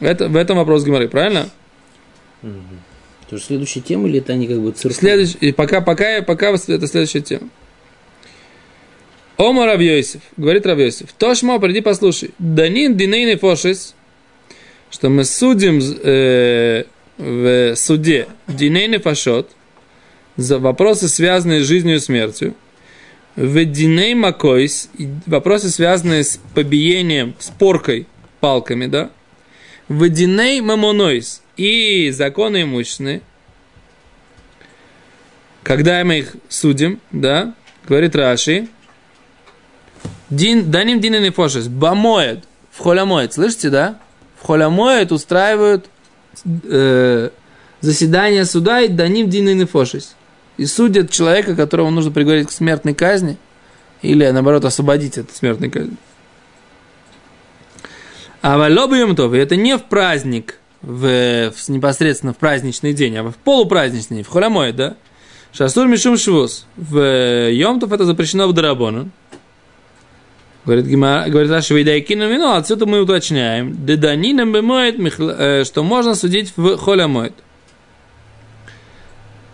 [0.00, 1.48] Это, в этом вопрос Гимары, правильно?
[2.42, 4.94] То есть следующая тема или это они как бы цирк?
[4.94, 7.48] Следующий, пока, пока, пока это следующая тема.
[9.38, 12.32] Ома Равьёйсев, говорит Равьёйсев, Тошмо, приди послушай.
[12.40, 13.94] Данин динейный фошис,
[14.90, 16.84] что мы судим э,
[17.16, 19.48] в суде динейный фашот
[20.36, 22.54] за вопросы, связанные с жизнью и смертью.
[23.36, 24.90] В диней макойс,
[25.26, 28.08] вопросы, связанные с побиением, с поркой
[28.40, 29.12] палками, да.
[29.86, 33.22] В диней мамонойс, и законы имущественные,
[35.62, 37.54] когда мы их судим, да,
[37.86, 38.66] говорит Раши,
[40.30, 43.98] Дин, даним дин и фошес, бамоет, в холямоет, слышите, да?
[44.40, 45.86] В холямоет устраивают
[46.44, 47.30] э,
[47.80, 50.14] заседание суда и даним дин и фошес.
[50.58, 53.38] И судят человека, которого нужно приговорить к смертной казни,
[54.02, 55.96] или, наоборот, освободить от смертной казни.
[58.42, 63.34] А валобием то, это не в праздник, в, в, непосредственно в праздничный день, а в
[63.36, 64.96] полупраздничный, в холямой, да?
[65.52, 66.66] Шасур мишум швус.
[66.76, 69.10] В Йомтов это запрещено в Дарабону.
[70.68, 76.76] Говорит, говорит Раша, Вейдайкину вино, отсюда мы уточняем, Деданином бемоет, э, что можно судить в
[76.76, 77.32] холямоет.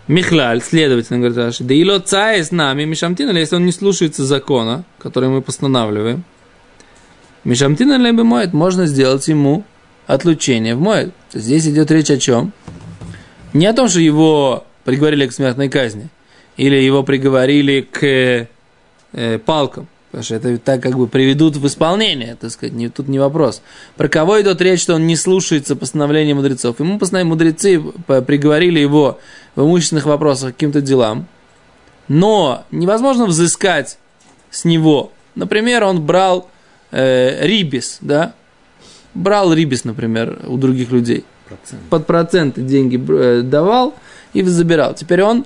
[0.09, 4.83] Михлаль, следовательно, говорит Раша, да ило цай с нами, Мишамтин, если он не слушается закона,
[4.97, 6.25] который мы постанавливаем,
[7.45, 9.63] Мишамтин или бемоет, можно сделать ему
[10.07, 11.13] отлучение в моет.
[11.31, 12.51] Здесь идет речь о чем?
[13.53, 16.09] Не о том, что его приговорили к смертной казни,
[16.57, 18.03] или его приговорили к
[19.13, 23.09] э, палкам, потому что это так как бы приведут в исполнение, так сказать, не, тут
[23.09, 23.61] не вопрос.
[23.97, 26.79] Про кого идет речь, что он не слушается постановления мудрецов?
[26.79, 27.81] Ему постановление мудрецы
[28.21, 29.19] приговорили его
[29.55, 31.27] в имущественных вопросах к каким-то делам,
[32.07, 33.97] но невозможно взыскать
[34.51, 35.11] с него.
[35.35, 36.49] Например, он брал
[36.91, 38.35] э, рибис, да,
[39.13, 41.25] брал рибис, например, у других людей.
[41.49, 41.81] Процент.
[41.89, 43.93] Под проценты деньги э, давал
[44.31, 44.93] и забирал.
[44.93, 45.45] Теперь он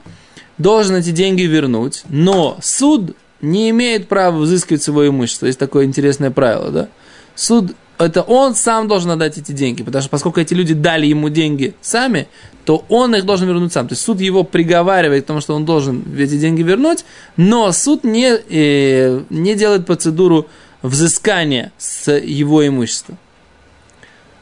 [0.59, 5.45] должен эти деньги вернуть, но суд не имеет права взыскивать свое имущество.
[5.45, 6.89] Есть такое интересное правило, да?
[7.35, 11.29] Суд, это он сам должен отдать эти деньги, потому что поскольку эти люди дали ему
[11.29, 12.27] деньги сами,
[12.65, 13.87] то он их должен вернуть сам.
[13.87, 17.03] То есть суд его приговаривает к тому, что он должен эти деньги вернуть,
[17.35, 20.47] но суд не, э, не делает процедуру
[20.81, 23.17] взыскания с его имущества.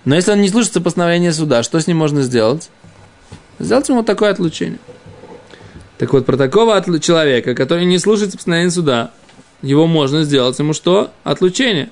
[0.05, 2.69] Но если он не слушается постановления суда, что с ним можно сделать?
[3.59, 4.79] Сделать ему такое отлучение.
[5.97, 9.11] Так вот, про такого человека, который не слушается постановления суда,
[9.61, 11.11] его можно сделать ему что?
[11.23, 11.89] Отлучение.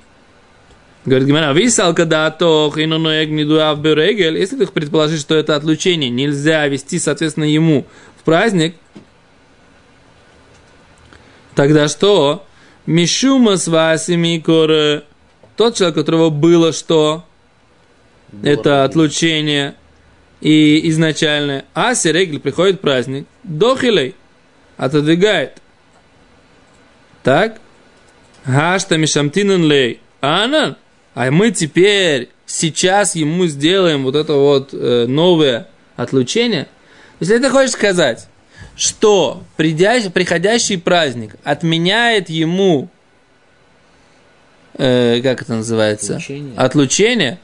[1.06, 2.70] Говорит Гимара, висал когда то
[3.76, 7.86] берегель, если ты предположишь, что это отлучение нельзя вести, соответственно, ему
[8.20, 8.76] в праздник,
[11.54, 12.46] тогда что?
[12.88, 14.38] Мишума с васими
[15.56, 17.26] тот человек, у которого было что?
[18.44, 19.76] это отлучение
[20.42, 21.66] и изначальное.
[21.74, 24.16] А Серегль приходит праздник, дохилей,
[24.78, 25.62] отодвигает.
[27.24, 27.60] Так?
[28.46, 30.00] Гашта мишамтинан лей.
[30.22, 30.78] Анан.
[31.14, 36.68] А мы теперь, сейчас ему сделаем вот это вот э, новое отлучение.
[37.20, 38.28] Если ты хочешь сказать,
[38.76, 42.90] что придящий, приходящий праздник отменяет ему,
[44.74, 46.58] э, как это называется, Отлучение.
[46.58, 47.40] отлучение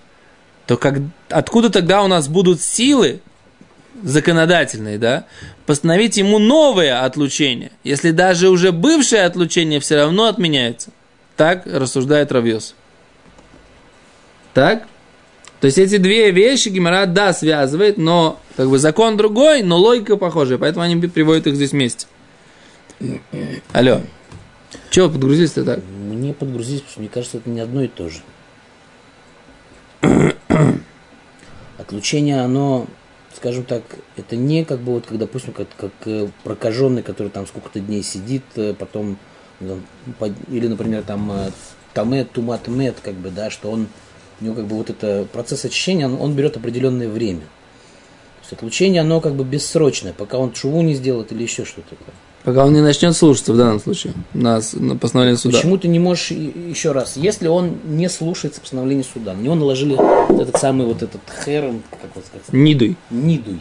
[0.67, 3.19] то как, откуда тогда у нас будут силы
[4.04, 5.25] законодательные, да,
[5.65, 10.91] постановить ему новое отлучение, если даже уже бывшее отлучение все равно отменяется.
[11.38, 12.75] Так рассуждает Равьос.
[14.54, 14.88] Так?
[15.60, 20.17] То есть эти две вещи Гимара, да, связывает, но как бы закон другой, но логика
[20.17, 22.08] похожая, поэтому они приводят их здесь вместе.
[23.71, 24.01] Алло.
[24.89, 25.80] Чего подгрузились-то так?
[25.84, 28.21] Мне подгрузились, потому что мне кажется, это не одно и то же.
[31.77, 32.88] Отлучение, оно,
[33.41, 33.82] скажем так,
[34.17, 38.04] это не как бы вот, как, допустим, как, как э, прокаженный, который там сколько-то дней
[38.04, 39.17] сидит, э, потом,
[39.60, 39.84] там,
[40.47, 41.51] или, например, там э,
[41.95, 42.69] тамет, тумат,
[43.01, 43.88] как бы, да, что он,
[44.39, 47.41] у него как бы вот это процесс очищения, он, он берет определенное время.
[47.41, 51.95] То есть отлучение, оно как бы бессрочное, пока он шуву не сделает или еще что-то
[51.95, 52.13] такое.
[52.43, 55.58] Пока он не начнет слушаться в данном случае на, на постановление суда.
[55.58, 59.95] Почему ты не можешь, еще раз, если он не слушается постановления суда, на него наложили
[60.41, 62.95] этот самый вот этот херон, как вот сказать, Нидуй.
[63.12, 63.60] нидуй.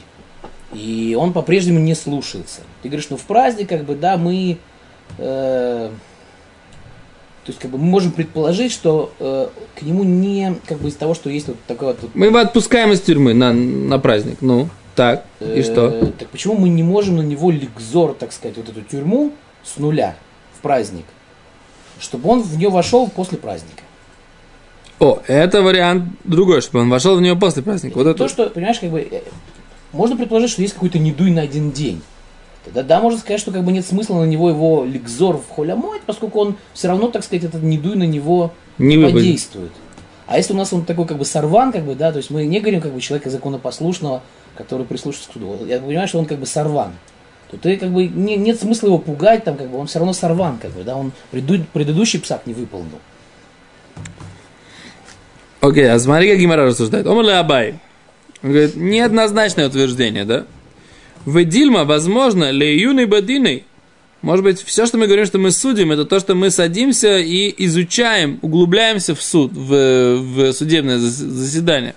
[0.72, 2.60] И он по-прежнему не слушается.
[2.82, 4.56] Ты говоришь, ну в праздник, как бы, да, мы...
[5.18, 5.90] э,
[7.44, 10.94] то есть, как бы, мы можем предположить, что э, к нему не, как бы, из
[10.94, 11.98] того, что есть вот такой вот...
[12.02, 14.38] вот, Мы его отпускаем из тюрьмы на, на праздник.
[14.40, 14.68] Ну,
[15.00, 16.12] так, и э, что?
[16.18, 19.32] Так почему мы не можем на него ликзор, так сказать, вот эту тюрьму
[19.64, 20.14] с нуля
[20.58, 21.06] в праздник?
[21.98, 23.82] Чтобы он в нее вошел после праздника.
[24.98, 27.96] О, это вариант другой, чтобы он вошел в нее после праздника.
[27.96, 28.18] Вот это.
[28.18, 29.22] То, что, понимаешь, как бы, э,
[29.92, 32.02] можно предположить, что есть какой-то недуй на один день.
[32.66, 36.02] Тогда да, можно сказать, что как бы нет смысла на него его ликзор в холямоид,
[36.04, 39.16] поскольку он все равно, так сказать, этот недуй на него Не выпадет.
[39.16, 39.72] подействует.
[40.26, 42.44] А если у нас он такой как бы сорван, как бы, да, то есть мы
[42.44, 44.22] не говорим как бы человека законопослушного,
[44.60, 45.66] который прислушивается к суду.
[45.66, 46.92] Я понимаю, что он как бы сорван.
[47.50, 50.12] То ты как бы не, нет смысла его пугать, там как бы он все равно
[50.12, 53.00] сорван, как бы, да, он преду- предыдущий псак не выполнил.
[55.60, 57.06] Окей, а смотри, как Гимара рассуждает.
[57.06, 57.80] Омар ле Абай.
[58.42, 60.46] Он говорит, неоднозначное утверждение, да?
[61.24, 63.64] В Дильма, возможно, ле юный бадиной,
[64.22, 67.54] может быть, все, что мы говорим, что мы судим, это то, что мы садимся и
[67.64, 71.94] изучаем, углубляемся в суд, в, в судебное зас- заседание.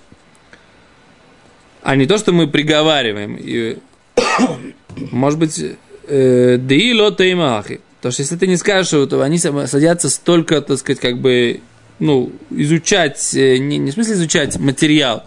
[1.84, 3.36] А не то, что мы приговариваем.
[3.36, 3.78] И,
[5.12, 5.62] может быть,
[6.08, 7.80] э, деи лота и махи.
[7.98, 11.60] Потому что если ты не скажешь, вот они садятся столько, так сказать, как бы,
[12.00, 15.24] ну, изучать, э, не, не в смысле изучать материал,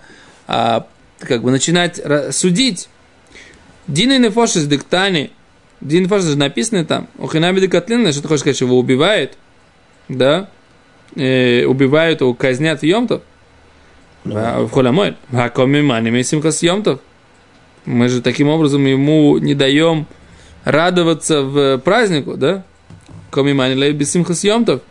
[0.48, 0.88] а
[1.20, 2.90] как бы начинать судить.
[3.88, 5.32] Дин и нефош из диктани,
[5.80, 9.38] Дин и нефош же написано там, Охинаби декатлина, что ты хочешь сказать, что его убивают,
[10.10, 10.50] да,
[11.20, 13.24] Э, убивают его, казнят в Йомтов,
[14.34, 17.00] в Холямой, а комимани мисимхас Йомтов.
[17.86, 20.08] Мы же таким образом ему не даем
[20.66, 22.64] радоваться в празднику, да?
[23.32, 24.82] Комимани лей бисимхас Йомтов.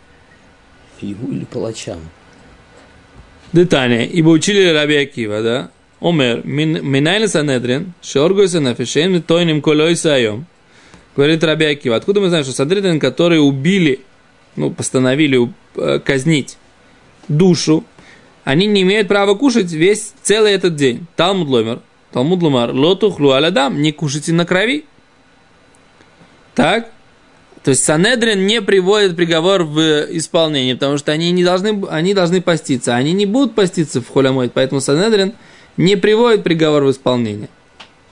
[1.01, 1.99] Ему или палачам.
[3.53, 4.07] Детание.
[4.07, 5.69] Ибо учили Раби Акива, да?
[5.99, 10.45] Омер, минайли санедрин, шоргуйся на фишейн, тойним колой сайом.
[11.15, 11.95] Говорит Раби Акива.
[11.95, 14.01] Откуда мы знаем, что санедрин, которые убили,
[14.55, 16.57] ну, постановили э, казнить
[17.27, 17.83] душу,
[18.47, 21.05] они не имеют права кушать весь целый этот день.
[21.17, 21.81] Талмуд ломер,
[22.13, 24.85] Талмуд ломар, лоту алядам, не кушайте на крови.
[26.55, 26.89] Так?
[27.65, 29.81] То есть Санедрин не приводит приговор в
[30.11, 32.95] исполнение, потому что они не должны, они должны поститься.
[32.95, 35.33] Они не будут поститься в холямойт, поэтому Санедрин
[35.75, 37.49] не приводит приговор в исполнение.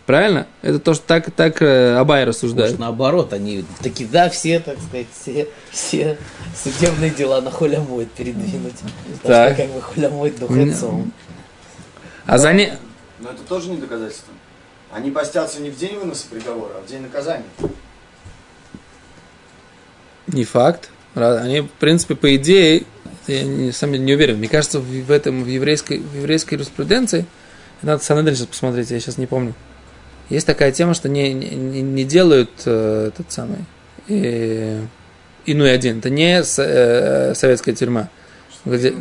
[0.05, 0.45] Правильно?
[0.61, 2.71] Это то, что так, так э, Абай рассуждает.
[2.71, 6.17] Может, наоборот, они таки, да, все, так сказать, все, все
[6.55, 8.75] судебные дела на холямойд передвинуть.
[9.23, 9.57] Так.
[9.57, 9.57] Так.
[9.57, 11.11] Как бы холямойд духецом.
[12.27, 12.77] А за не...
[13.19, 14.33] Но это тоже не доказательство.
[14.91, 17.45] Они постятся не в день выноса приговора, а в день наказания.
[20.27, 20.89] Не факт.
[21.15, 22.83] Они, в принципе, по идее,
[23.25, 24.37] я не, сам не уверен.
[24.37, 27.25] Мне кажется, в, в этом, в еврейской, в еврейской юриспруденции,
[27.81, 29.53] надо Санедрин сейчас посмотреть, я сейчас не помню.
[30.29, 33.59] Есть такая тема, что не, не, не делают э, этот самый
[34.09, 34.81] э,
[35.45, 35.99] Инуй один.
[35.99, 38.09] Это не с- э, советская тюрьма.
[38.65, 38.95] Где-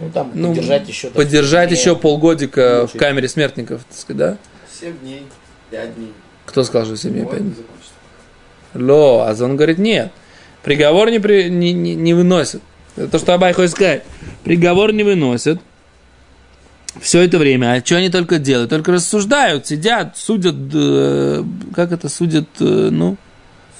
[0.00, 1.08] Ну, там, Ну, поддержать еще.
[1.10, 4.36] поддержать еще полгодика в камере смертников, так сказать, да?
[4.80, 5.26] Семь дней,
[5.70, 6.12] пять дней.
[6.46, 7.40] Кто сказал, что семья Вот пять?
[7.40, 7.92] и закончится.
[8.74, 10.12] Ло, а он говорит, нет.
[10.62, 12.62] Приговор не, при, не, не, не выносит.
[12.96, 14.04] Это то, что Абай хочет сказать.
[14.44, 15.60] Приговор не выносит.
[17.00, 17.72] Все это время.
[17.74, 18.70] А что они только делают?
[18.70, 23.16] Только рассуждают, сидят, судят, э, как это судят, э, ну,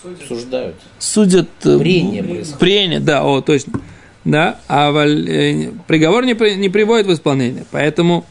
[0.04, 0.76] Обсуждают.
[0.98, 1.48] судят...
[1.64, 2.58] э, Прения происходит.
[2.58, 3.80] Прения, да, о, точно.
[4.24, 7.64] Да, а э, приговор не, не приводит в исполнение.
[7.70, 8.24] Поэтому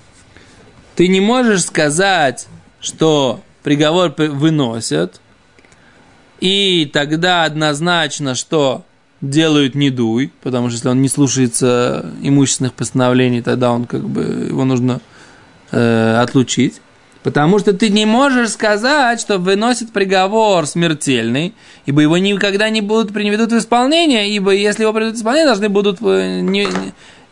[0.96, 2.48] ты не можешь сказать,
[2.80, 5.20] что приговор при- выносят,
[6.40, 8.86] и тогда однозначно, что
[9.22, 14.66] делают недуй, потому что если он не слушается имущественных постановлений, тогда он как бы его
[14.66, 15.00] нужно
[15.72, 16.82] э, отлучить.
[17.24, 21.54] Потому что ты не можешь сказать, что выносит приговор смертельный,
[21.86, 25.68] ибо его никогда не будут приведут в исполнение, ибо если его приведут в исполнение, должны
[25.68, 26.68] будут э, не,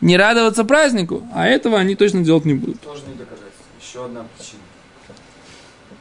[0.00, 2.80] не радоваться празднику, а этого они точно делать не будут.
[2.80, 3.64] Тоже не доказательство.
[3.80, 4.60] Еще одна причина.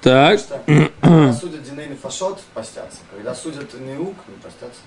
[0.02, 2.98] Так, Потому что когда судят Динейн и Фашот, постятся.
[3.16, 4.82] Когда судят Неук, не постятся.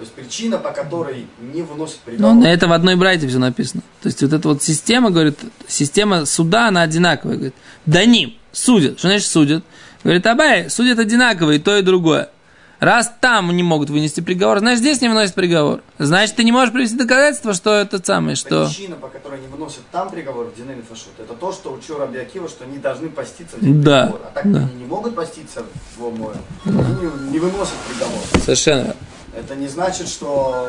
[0.00, 2.34] То есть причина, по которой не выносят но приговор.
[2.36, 3.82] на это в одной брайте все написано.
[4.00, 5.38] То есть вот эта вот система, говорит,
[5.68, 7.34] система суда, она одинаковая.
[7.36, 8.98] Говорит, да ним судят.
[8.98, 9.62] Что значит судят?
[10.02, 12.30] Говорит, Абай, судят одинаково и то, и другое.
[12.78, 15.82] Раз там не могут вынести приговор, значит, здесь не выносят приговор.
[15.98, 18.68] Значит, ты не можешь привести доказательство, что это самое, что...
[18.68, 21.98] Причина, по которой не выносят там приговор в Динейн и Фашот, это то, что учил
[21.98, 24.28] Раби Акива, что они должны поститься в день Да, приговора.
[24.28, 24.60] А так да.
[24.60, 25.62] они не могут поститься
[25.98, 26.32] в Омоэ.
[26.64, 28.18] Они не, не выносят приговор.
[28.42, 28.96] Совершенно.
[29.36, 30.66] Это не значит, что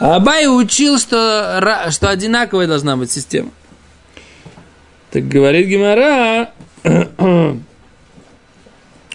[0.00, 3.50] э, Абай учил, что, что одинаковая должна быть система.
[5.10, 6.52] Так говорит Гимара,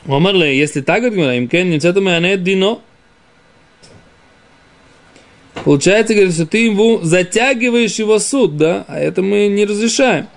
[0.05, 2.81] Омарле, если так, говорит, им кен анет дино.
[5.63, 10.27] Получается, говорит, что ты ему затягиваешь его суд, да, а это мы не разрешаем.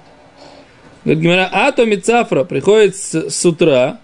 [1.04, 4.00] Говорит, Гимара, а то Мицафра приходит с, с утра,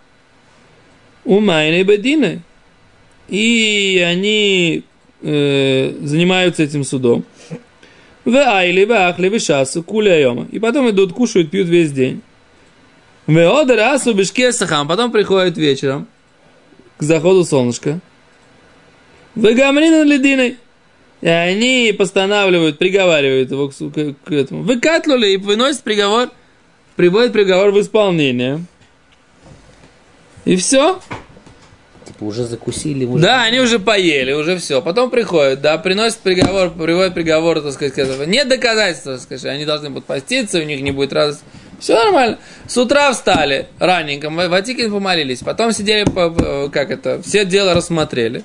[1.24, 2.42] у Майны Бедины,
[3.28, 4.84] и они
[5.22, 7.24] э, занимаются этим судом.
[8.24, 12.22] В айли, в ахли, в шасу, куля И потом идут, кушают, пьют весь день.
[13.26, 14.88] В одерасу бешкесахам.
[14.88, 16.06] Потом приходят вечером
[16.98, 18.00] к заходу солнышка.
[19.34, 20.56] В гамрина лединой.
[21.20, 24.62] И они постанавливают, приговаривают его к, к, к этому.
[24.62, 26.30] Выкатлюли и выносят приговор,
[26.96, 28.64] приводят приговор в исполнение.
[30.44, 31.00] И все.
[32.14, 33.04] Типа уже закусили.
[33.04, 33.22] Уже...
[33.22, 34.80] Да, они уже поели, уже все.
[34.80, 38.26] Потом приходят, да, приносят приговор, приводят приговор, так сказать.
[38.28, 41.42] Нет доказательств, так сказать, они должны будут поститься, у них не будет радости.
[41.80, 42.38] Все нормально.
[42.68, 46.04] С утра встали раненько, в Ватикин помолились, потом сидели,
[46.70, 48.44] как это, все дело рассмотрели.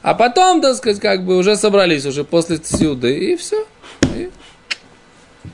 [0.00, 3.66] А потом, так сказать, как бы уже собрались уже после сюды, и все.
[4.16, 4.30] И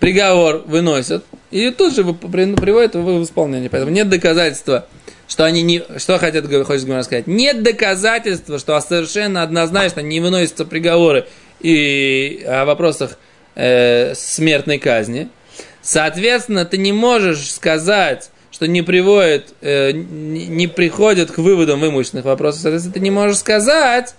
[0.00, 3.70] приговор выносят, и тут же приводят в исполнение.
[3.70, 4.86] Поэтому нет доказательства
[5.28, 5.84] что они не...
[5.98, 7.26] Что хотят, хочет Гимара сказать?
[7.26, 11.26] Нет доказательства, что совершенно однозначно не выносятся приговоры
[11.60, 13.18] и о вопросах
[13.54, 15.28] э, смертной казни.
[15.82, 22.62] Соответственно, ты не можешь сказать, что не приводит, э, не, приходят к выводам имущественных вопросов.
[22.62, 24.14] Соответственно, ты не можешь сказать,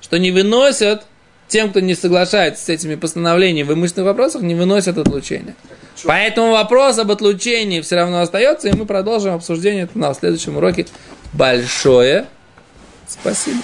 [0.00, 1.04] что не выносят
[1.48, 5.54] тем, кто не соглашается с этими постановлениями в имущественных вопросах, не выносят отлучение.
[6.04, 10.86] Поэтому вопрос об отлучении все равно остается, и мы продолжим обсуждение на следующем уроке.
[11.32, 12.26] Большое
[13.08, 13.62] спасибо.